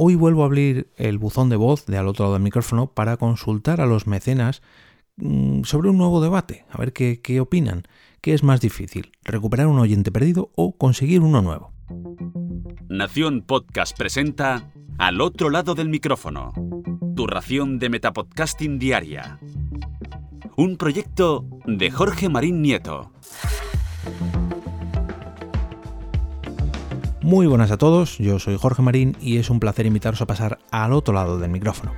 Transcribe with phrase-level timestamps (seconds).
[0.00, 3.16] Hoy vuelvo a abrir el buzón de voz de al otro lado del micrófono para
[3.16, 4.62] consultar a los mecenas
[5.16, 7.82] mm, sobre un nuevo debate, a ver qué, qué opinan.
[8.20, 11.72] ¿Qué es más difícil, recuperar un oyente perdido o conseguir uno nuevo?
[12.88, 16.52] Nación Podcast presenta Al otro lado del micrófono,
[17.16, 19.40] tu ración de Metapodcasting Diaria.
[20.56, 23.10] Un proyecto de Jorge Marín Nieto.
[27.28, 30.60] Muy buenas a todos, yo soy Jorge Marín y es un placer invitaros a pasar
[30.70, 31.92] al otro lado del micrófono.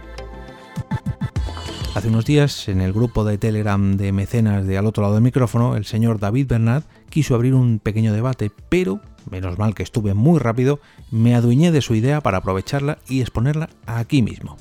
[1.94, 5.22] Hace unos días, en el grupo de Telegram de mecenas de Al otro lado del
[5.22, 10.14] micrófono, el señor David Bernat quiso abrir un pequeño debate, pero, menos mal que estuve
[10.14, 10.80] muy rápido,
[11.12, 14.56] me adueñé de su idea para aprovecharla y exponerla aquí mismo.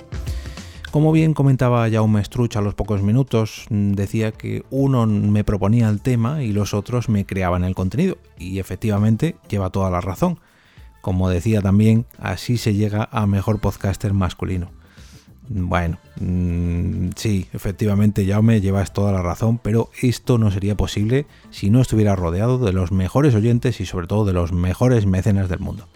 [0.91, 5.99] Como bien comentaba Jaume Struch a los pocos minutos, decía que uno me proponía el
[5.99, 10.39] tema y los otros me creaban el contenido, y efectivamente lleva toda la razón.
[11.01, 14.71] Como decía también, así se llega a mejor podcaster masculino.
[15.51, 21.25] Bueno, mm, sí, efectivamente, ya me llevas toda la razón, pero esto no sería posible
[21.49, 25.49] si no estuviera rodeado de los mejores oyentes y sobre todo de los mejores mecenas
[25.49, 25.87] del mundo.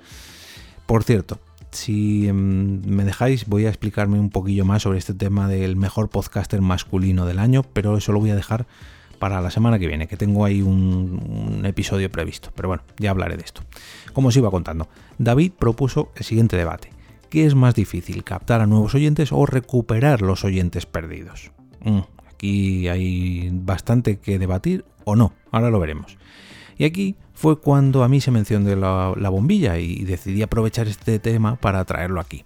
[0.88, 5.48] Por cierto, si mm, me dejáis, voy a explicarme un poquillo más sobre este tema
[5.48, 8.66] del mejor podcaster masculino del año, pero eso lo voy a dejar
[9.20, 12.52] para la semana que viene, que tengo ahí un, episodio previsto.
[12.56, 13.62] Pero bueno, ya hablaré de esto.
[14.14, 16.90] Como os iba contando, David propuso el siguiente debate.
[17.30, 21.52] ¿Qué es más difícil, captar a nuevos oyentes o recuperar los oyentes perdidos?
[21.82, 26.18] Mm, aquí hay bastante que debatir o no, ahora lo veremos.
[26.78, 31.20] Y aquí fue cuando a mí se mencionó la, la bombilla y decidí aprovechar este
[31.20, 32.46] tema para traerlo aquí.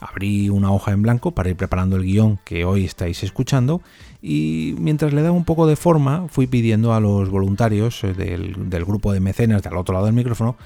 [0.00, 3.82] Abrí una hoja en blanco para ir preparando el guion que hoy estáis escuchando
[4.20, 8.70] y mientras le daba un poco de forma fui pidiendo a los voluntarios eh, del,
[8.70, 10.56] del grupo de mecenas del otro lado del micrófono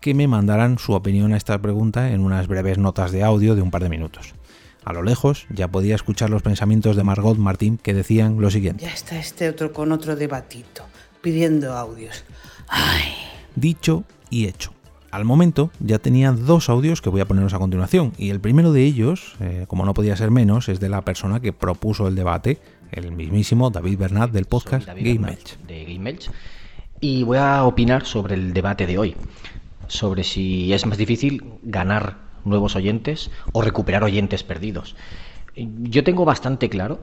[0.00, 3.62] que me mandaran su opinión a esta pregunta en unas breves notas de audio de
[3.62, 4.34] un par de minutos.
[4.84, 8.84] A lo lejos ya podía escuchar los pensamientos de Margot Martín que decían lo siguiente.
[8.84, 10.84] Ya está este otro con otro debatito,
[11.20, 12.24] pidiendo audios.
[12.68, 13.14] Ay.
[13.56, 14.75] Dicho y hecho.
[15.16, 18.70] Al momento ya tenía dos audios que voy a poneros a continuación y el primero
[18.74, 22.14] de ellos, eh, como no podía ser menos, es de la persona que propuso el
[22.14, 22.58] debate,
[22.92, 25.56] el mismísimo David Bernat del podcast Game Melch.
[25.66, 26.30] De Game Melch.
[27.00, 29.16] Y voy a opinar sobre el debate de hoy,
[29.86, 34.96] sobre si es más difícil ganar nuevos oyentes o recuperar oyentes perdidos.
[35.54, 37.00] Yo tengo bastante claro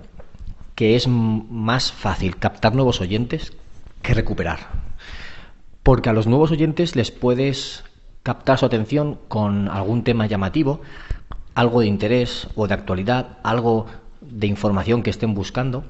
[0.76, 3.54] que es más fácil captar nuevos oyentes
[4.04, 4.60] que recuperar.
[5.82, 7.84] Porque a los nuevos oyentes les puedes
[8.24, 10.82] captar su atención con algún tema llamativo,
[11.56, 13.86] algo de interés o de actualidad, algo
[14.22, 15.84] de información que estén buscando.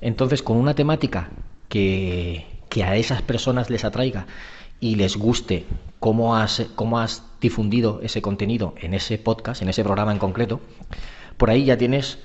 [0.00, 1.30] Entonces, con una temática
[1.68, 4.26] que, que a esas personas les atraiga
[4.80, 5.66] y les guste
[6.00, 10.60] cómo has, cómo has difundido ese contenido en ese podcast, en ese programa en concreto,
[11.36, 12.18] por ahí ya tienes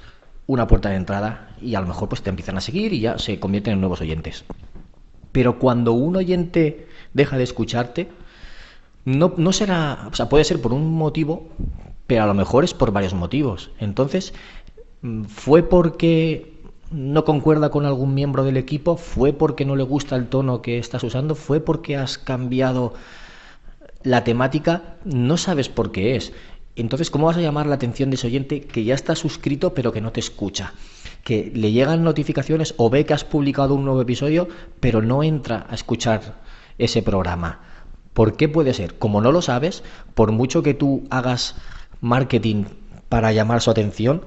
[0.48, 3.18] una puerta de entrada y a lo mejor pues te empiezan a seguir y ya
[3.18, 4.46] se convierten en nuevos oyentes.
[5.32, 8.10] Pero cuando un oyente deja de escucharte,
[9.06, 11.48] no, no será, o sea, puede ser por un motivo,
[12.08, 13.72] pero a lo mejor es por varios motivos.
[13.80, 14.34] Entonces,
[15.02, 16.56] mm, ¿fue porque
[16.92, 18.98] no concuerda con algún miembro del equipo?
[18.98, 21.36] ¿Fue porque no le gusta el tono que estás usando?
[21.36, 22.94] ¿Fue porque has cambiado
[24.04, 24.98] la temática?
[25.04, 26.34] No sabes por qué es.
[26.76, 29.94] Entonces, ¿cómo vas a llamar la atención de ese oyente que ya está suscrito pero
[29.94, 30.74] que no te escucha?
[31.24, 34.48] Que le llegan notificaciones o ve que has publicado un nuevo episodio
[34.80, 36.42] pero no entra a escuchar
[36.78, 37.75] ese programa.
[38.16, 38.98] ¿Por qué puede ser?
[38.98, 39.84] Como no lo sabes,
[40.14, 41.56] por mucho que tú hagas
[42.00, 42.64] marketing
[43.10, 44.22] para llamar su atención,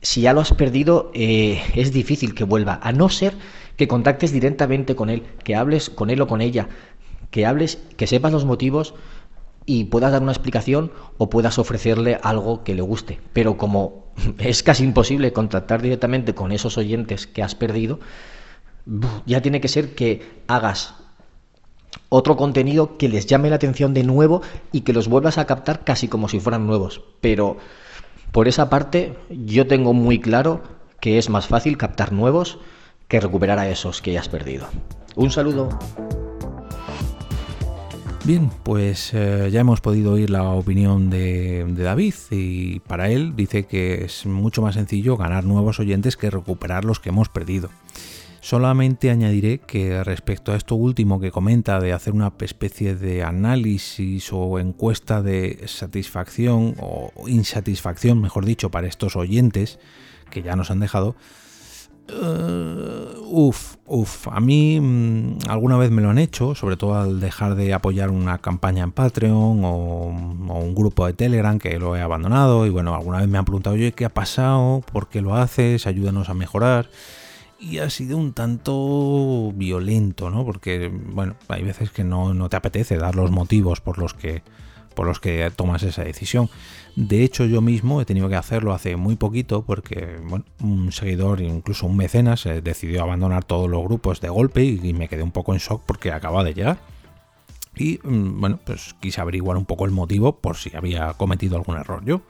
[0.00, 3.34] si ya lo has perdido, eh, es difícil que vuelva, a no ser
[3.76, 6.70] que contactes directamente con él, que hables con él o con ella,
[7.30, 8.94] que hables, que sepas los motivos
[9.66, 13.20] y puedas dar una explicación o puedas ofrecerle algo que le guste.
[13.34, 14.06] Pero como
[14.38, 18.00] es casi imposible contactar directamente con esos oyentes que has perdido,
[19.26, 20.94] ya tiene que ser que hagas
[22.08, 24.42] otro contenido que les llame la atención de nuevo
[24.72, 27.02] y que los vuelvas a captar casi como si fueran nuevos.
[27.20, 27.56] Pero
[28.32, 30.62] por esa parte yo tengo muy claro
[31.00, 32.58] que es más fácil captar nuevos
[33.08, 34.66] que recuperar a esos que ya has perdido.
[35.16, 35.70] Un saludo.
[38.24, 43.34] Bien, pues eh, ya hemos podido oír la opinión de, de, David y para él
[43.34, 47.70] dice que es mucho más sencillo ganar nuevos oyentes que recuperar los que hemos perdido.
[48.40, 54.32] Solamente añadiré que respecto a esto último que comenta de hacer una especie de análisis
[54.32, 59.78] o encuesta de satisfacción o insatisfacción, mejor dicho, para estos oyentes
[60.30, 61.16] que ya nos han dejado,
[62.10, 67.20] Uh, uf, uf, a mí mm, alguna vez me lo han hecho, sobre todo al
[67.20, 72.00] dejar de apoyar una campaña en Patreon o, un grupo de Telegram que lo he
[72.00, 74.82] abandonado y bueno, alguna vez me han preguntado, oye, ¿qué ha pasado?
[74.90, 75.86] ¿Por qué lo haces?
[75.86, 76.88] Ayúdanos a mejorar.
[77.58, 80.44] Y ha sido un tanto violento, ¿no?
[80.44, 84.42] Porque, bueno, hay veces que no, no te apetece dar los motivos por los que
[84.98, 86.50] por los que tomas esa decisión.
[86.96, 91.40] De hecho, yo mismo he tenido que hacerlo hace muy poquito porque bueno, un seguidor,
[91.40, 95.30] incluso un mecenas, eh, decidió abandonar todos los grupos de golpe y, me quedé un
[95.30, 96.78] poco en shock porque acaba de llegar.
[97.76, 101.76] Y mm, bueno, pues quise averiguar un poco el motivo por si había cometido algún
[101.76, 102.22] error yo.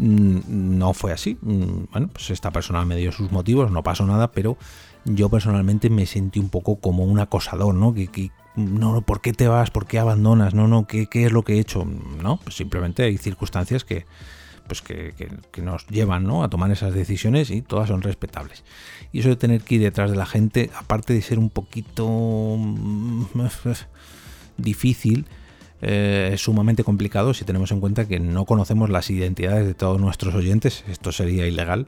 [0.00, 1.36] Mm, no fue así.
[1.42, 4.56] Mm, bueno, pues esta persona me dio sus motivos, no pasó nada, pero
[5.04, 7.92] yo personalmente me sentí un poco como un acosador, ¿no?
[7.92, 9.70] Que, no, ¿por qué te vas?
[9.70, 10.54] ¿Por qué abandonas?
[10.54, 11.84] No, no, ¿qué, qué es lo que he hecho?
[11.84, 14.06] No, pues simplemente hay circunstancias que,
[14.66, 15.12] pues que,
[15.52, 16.44] que, nos llevan ¿no?
[16.44, 18.64] a tomar esas decisiones y todas son respetables.
[19.12, 22.08] Y eso de tener que ir detrás de la gente, aparte de ser un poquito
[22.08, 23.24] mm,
[24.56, 25.26] difícil,
[25.82, 30.00] eh, es sumamente complicado si tenemos en cuenta que no conocemos las identidades de todos
[30.00, 31.86] nuestros oyentes, esto sería ilegal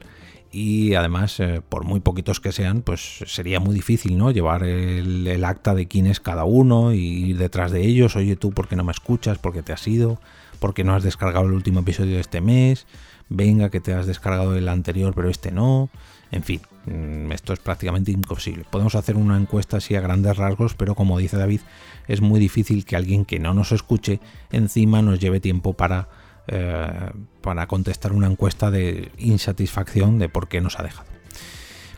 [0.53, 5.43] y además eh, por muy poquitos que sean pues sería muy difícil no llevar el,
[5.43, 8.75] acta de quién es cada uno y ir detrás de ellos oye tú por qué
[8.75, 10.19] no me escuchas por qué te has ido
[10.59, 12.85] por qué no has descargado el último episodio de este mes
[13.29, 15.89] venga que te has descargado el anterior pero este no
[16.33, 20.73] en fin mm, esto es prácticamente imposible podemos hacer una encuesta así a grandes rasgos
[20.75, 21.61] pero como dice David
[22.07, 24.19] es muy difícil que alguien que no nos escuche
[24.51, 26.09] encima nos lleve tiempo para
[26.47, 31.09] eh, para contestar una encuesta de insatisfacción de por qué nos ha dejado.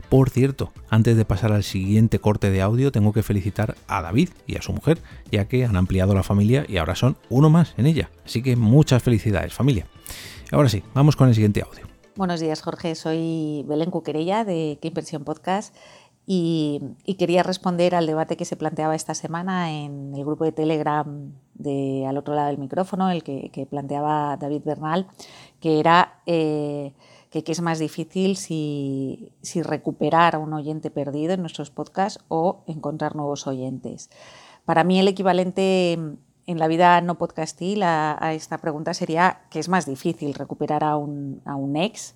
[0.09, 4.29] Por cierto, antes de pasar al siguiente corte de audio, tengo que felicitar a David
[4.45, 4.99] y a su mujer,
[5.31, 8.11] ya que han ampliado la familia y ahora son uno más en ella.
[8.23, 9.87] Así que muchas felicidades, familia.
[10.51, 11.94] Ahora sí, vamos con el siguiente audio.
[12.17, 12.95] Buenos días, Jorge.
[12.95, 15.75] Soy Belén Cuquerella de Qué Impresión Podcast
[16.25, 16.79] y,
[17.19, 22.05] quería responder al debate que se planteaba esta semana en el grupo de Telegram de
[22.07, 25.07] al otro lado del micrófono, el que, planteaba David Bernal,
[25.59, 26.93] que era eh,
[27.31, 33.17] que, es más difícil si, recuperar a un oyente perdido en nuestros podcasts o encontrar
[33.17, 34.09] nuevos oyentes.
[34.63, 35.99] Para mí el equivalente
[36.47, 40.83] en la vida no podcastil a, a esta pregunta sería que es más difícil recuperar
[40.83, 42.15] a un, a un ex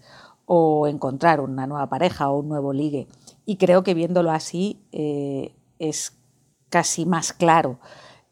[0.52, 3.08] o encontrar una nueva pareja o un nuevo ligue.
[3.46, 6.18] Y creo que viéndolo así eh, es
[6.70, 7.78] casi más claro.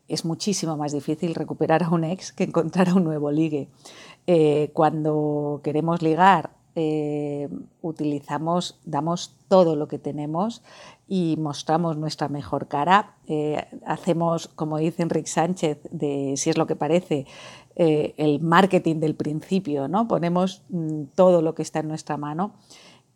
[0.07, 3.67] Es muchísimo más difícil recuperar a un ex que encontrar a un nuevo ligue.
[4.25, 7.49] Eh, cuando queremos ligar, eh,
[7.83, 10.63] utilizamos, damos todo lo que tenemos
[11.07, 13.15] y mostramos nuestra mejor cara.
[13.86, 17.25] hacemos, como dice Enrique Sánchez, de si es lo que parece,
[17.75, 20.07] el marketing del principio, ¿no?
[20.07, 22.56] Ponemos mm, todo lo que está en nuestra mano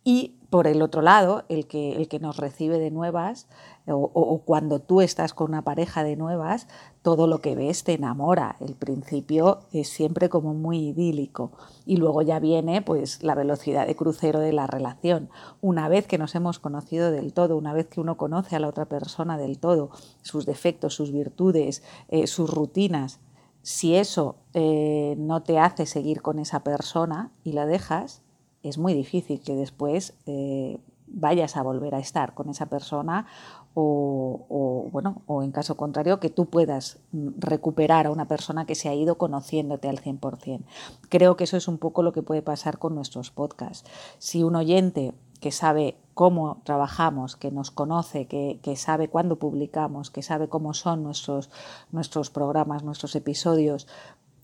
[0.04, 3.48] y por el otro lado, el que, el que nos recibe de nuevas,
[3.86, 6.68] o, cuando tú estás con una pareja de nuevas,
[7.00, 8.56] todo lo que ves te enamora.
[8.60, 11.52] El principio es siempre como muy idílico.
[11.86, 15.30] Y luego ya viene pues la velocidad de crucero de la relación.
[15.62, 18.68] Una vez que nos hemos conocido del todo, una vez que uno conoce a la
[18.68, 19.90] otra persona del todo,
[20.20, 23.20] sus defectos, sus virtudes, eh, sus rutinas,
[23.62, 28.22] si eso eh, no te hace seguir con esa persona y la dejas,
[28.62, 33.26] es muy difícil que después eh, vayas a volver a estar con esa persona
[33.74, 38.74] o, bueno, o en caso contrario, que tú puedas mm, recuperar a una persona que
[38.74, 40.60] se ha ido conociéndote al 100%.
[41.08, 43.88] Creo que eso es un poco lo que puede pasar con nuestros podcasts.
[44.18, 50.22] Si un oyente que sabe cómo trabajamos, que nos conoce, que, sabe cuándo publicamos, que
[50.22, 51.50] sabe cómo son nuestros,
[51.90, 53.88] nuestros programas, nuestros episodios,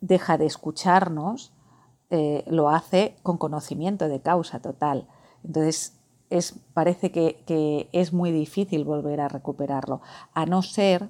[0.00, 1.52] deja de escucharnos,
[2.10, 5.06] eh, lo hace con conocimiento de causa total.
[5.44, 5.98] Entonces,
[6.30, 10.00] es, parece que, es muy difícil volver a recuperarlo,
[10.34, 11.08] a no ser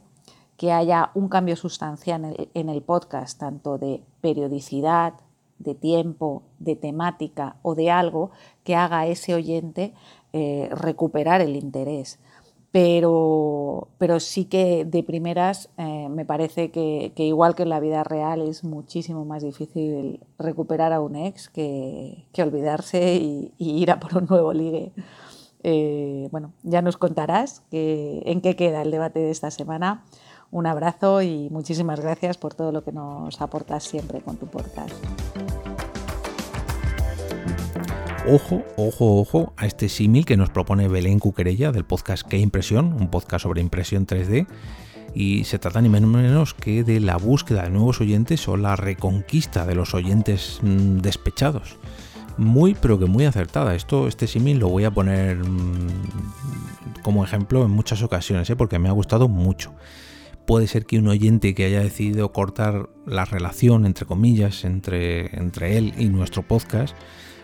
[0.57, 5.14] que haya un cambio sustancial en el, podcast, tanto de periodicidad,
[5.59, 8.31] de tiempo, de temática o de algo
[8.64, 9.95] que haga a ese oyente
[10.33, 12.19] eh, recuperar el interés
[12.71, 18.05] pero, pero sí que de primeras eh, me parece que, igual que en la vida
[18.05, 24.17] real es muchísimo más difícil recuperar a un ex que, olvidarse y, ir a por
[24.17, 24.93] un nuevo ligue.
[25.62, 30.05] Eh, bueno, ya nos contarás en qué queda el debate de esta semana.
[30.50, 34.95] Un abrazo y muchísimas gracias por todo lo que nos aportas siempre con tu podcast.
[38.31, 42.93] Ojo, ojo, ojo a este símil que nos propone Belén Cuquerella del podcast Qué Impresión,
[42.93, 44.47] un podcast sobre impresión 3D.
[45.15, 49.67] Y se trata ni menos que de la búsqueda de nuevos oyentes o la reconquista
[49.67, 51.77] de los oyentes mm, despechados.
[52.37, 53.75] muy pero que muy acertada.
[53.75, 58.57] Esto, este símil lo voy a poner mm, como ejemplo en muchas ocasiones, ¿eh?
[58.57, 59.75] porque me ha gustado mucho.
[60.47, 65.77] Puede ser que un oyente que haya decidido cortar la relación, entre comillas, entre, entre
[65.77, 66.97] él y nuestro podcast,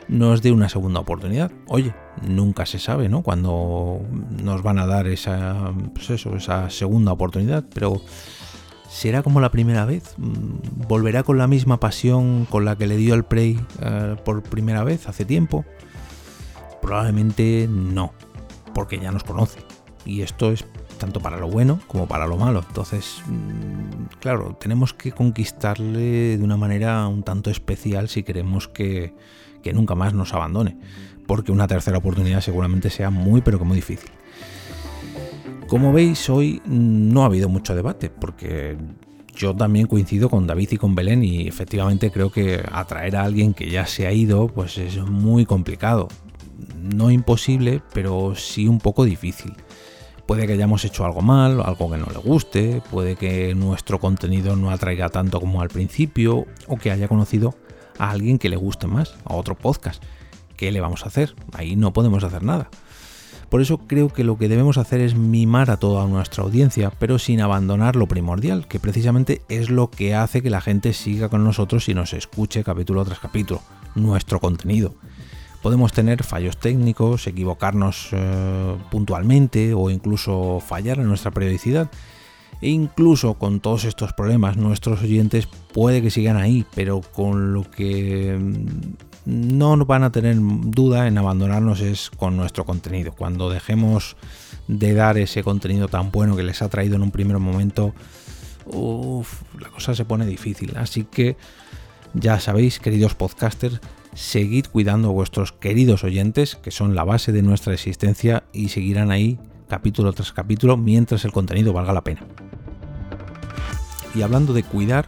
[0.09, 1.51] nos dé una segunda oportunidad.
[1.67, 3.23] Oye, nunca se sabe, ¿no?
[3.23, 4.01] Cuando
[4.43, 8.01] nos van a dar esa, pues eso, esa segunda oportunidad, pero
[8.89, 10.15] ¿será como la primera vez?
[10.17, 14.43] Mm, ¿Volverá con la misma pasión con la que le dio el Prey eh, por
[14.43, 15.65] primera vez hace tiempo?
[16.83, 18.13] Probablemente no,
[18.75, 19.61] porque ya nos conoce.
[20.05, 20.67] Y esto es
[21.05, 22.65] tanto para lo bueno como para lo malo.
[22.67, 29.13] Entonces, mm, claro, tenemos que conquistarle de una manera un tanto especial si queremos que,
[29.63, 30.79] que nunca más nos abandone,
[31.27, 34.09] porque una tercera oportunidad seguramente sea muy pero que muy difícil.
[35.69, 38.79] Como veis, hoy no ha habido mucho debate, porque
[39.37, 43.53] yo también coincido con David y con Belén y efectivamente creo que atraer a alguien
[43.53, 46.09] que ya se ha ido pues es muy complicado.
[46.81, 49.53] No imposible, pero sí un poco difícil.
[50.27, 54.57] Puede que hayamos hecho algo mal, algo que no le guste, puede que nuestro contenido
[54.57, 57.55] no atraiga tanto como al principio o que haya conocido
[57.99, 60.03] a alguien que le guste más, a otro podcast.
[60.57, 61.35] ¿Qué le vamos a hacer?
[61.53, 62.71] Ahí no podemos hacer nada.
[63.51, 67.19] Por eso creo que lo que debemos hacer es mimar a toda nuestra audiencia, pero
[67.19, 71.45] sin abandonar lo primordial, que precisamente es lo que hace que la gente siga con
[71.45, 73.61] nosotros y nos escuche capítulo tras capítulo,
[73.95, 74.95] nuestro contenido.
[75.65, 81.91] Podemos tener fallos técnicos, equivocarnos eh, puntualmente o incluso fallar en nuestra periodicidad,
[82.61, 87.63] e incluso con todos estos problemas, nuestros oyentes puede que sigan ahí, pero con lo
[87.71, 93.15] que mm, no van a tener duda en abandonarnos es con nuestro contenido.
[93.15, 94.19] Cuando dejemos
[94.69, 97.95] de dar ese contenido tan bueno que les ha traído en un primer momento,
[98.67, 100.77] la cosa se pone difícil.
[100.77, 101.39] Así que
[102.13, 103.81] ya sabéis, queridos podcasters,
[104.15, 109.11] seguid cuidando a vuestros queridos oyentes, que son la base de nuestra existencia y seguirán
[109.11, 112.25] ahí capítulo tras capítulo mientras el contenido valga la pena.
[114.15, 115.07] Y hablando de cuidar,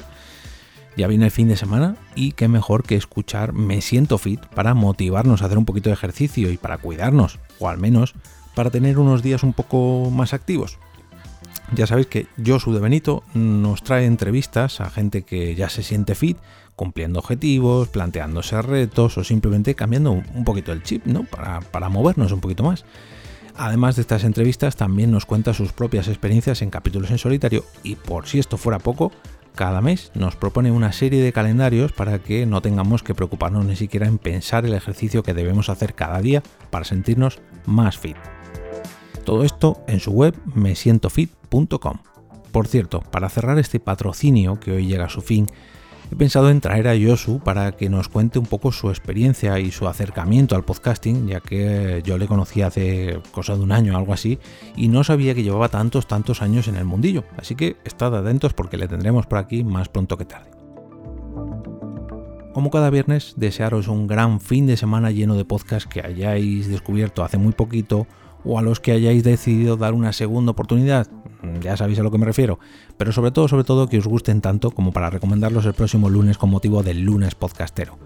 [0.97, 4.75] ya viene el fin de semana y qué mejor que escuchar Me Siento Fit para
[4.75, 8.15] motivarnos a hacer un poquito de ejercicio y para cuidarnos, o al menos
[8.55, 10.79] para tener unos días un poco más activos.
[11.75, 16.15] Ya sabéis que Josu de Benito nos trae entrevistas a gente que ya se siente
[16.15, 16.39] fit,
[16.77, 21.25] cumpliendo objetivos, planteándose retos o simplemente cambiando un poquito el chip, ¿no?
[21.25, 22.85] Para, para movernos un poquito más.
[23.57, 27.97] Además de estas entrevistas, también nos cuenta sus propias experiencias en capítulos en solitario y
[27.97, 29.11] por si esto fuera poco,
[29.55, 33.75] cada mes nos propone una serie de calendarios para que no tengamos que preocuparnos ni
[33.75, 38.19] siquiera en pensar el ejercicio que debemos hacer cada día para sentirnos más fit.
[39.25, 40.37] Todo esto en su web
[42.53, 45.47] Por cierto, para cerrar este patrocinio que hoy llega a su fin,
[46.11, 49.71] he pensado en traer a Yosu para que nos cuente un poco su experiencia y
[49.71, 54.13] su acercamiento al podcasting, ya que yo le conocí hace cosa de un año algo
[54.13, 54.39] así,
[54.77, 57.25] y no sabía que llevaba tantos, tantos años en el mundillo.
[57.37, 60.51] Así que estad atentos porque le tendremos por aquí más pronto que tarde.
[62.57, 67.23] Como cada viernes, desearos un gran fin de semana lleno de podcasts que hayáis descubierto
[67.23, 68.07] hace muy poquito
[68.47, 71.26] o a los que hayáis decidido dar una segunda oportunidad, mm,
[71.61, 72.59] ya sabéis a lo que me refiero,
[72.97, 76.39] pero sobre todo, sobre todo que os gusten tanto como para recomendarlos el próximo lunes
[76.39, 77.99] con motivo del lunes podcastero.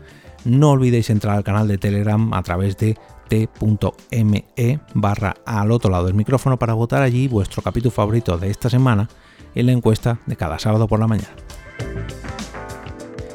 [0.45, 2.97] No olvidéis entrar al canal de Telegram a través de
[3.29, 8.69] t.me barra al otro lado del micrófono para votar allí vuestro capítulo favorito de esta
[8.69, 9.09] semana
[9.55, 11.31] en la encuesta de cada sábado por la mañana.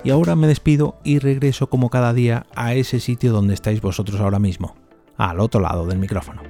[0.03, 4.21] Y ahora me despido y regreso como cada día a ese sitio donde estáis vosotros
[4.21, 4.75] ahora mismo,
[5.17, 6.43] al otro lado del micrófono.